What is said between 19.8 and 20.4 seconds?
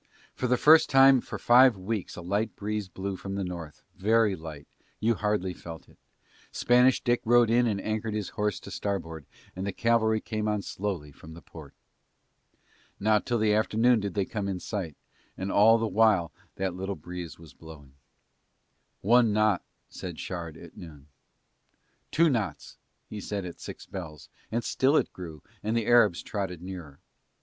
said